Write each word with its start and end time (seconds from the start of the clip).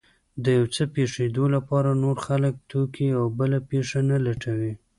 د 0.43 0.45
يو 0.57 0.65
څه 0.75 0.83
پېښېدو 0.95 1.43
لپاره 1.55 1.89
نور 2.03 2.17
خلک، 2.25 2.53
توکي 2.71 3.07
او 3.19 3.25
بله 3.39 3.57
پېښه 3.69 3.99
نه 4.09 4.17
لټوي. 4.25 4.73